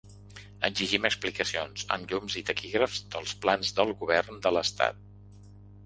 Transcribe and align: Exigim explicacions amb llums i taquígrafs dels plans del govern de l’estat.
Exigim 0.69 1.05
explicacions 1.09 1.85
amb 1.97 2.15
llums 2.15 2.39
i 2.43 2.45
taquígrafs 2.49 3.05
dels 3.17 3.37
plans 3.45 3.79
del 3.81 3.97
govern 4.05 4.45
de 4.49 4.59
l’estat. 4.59 5.03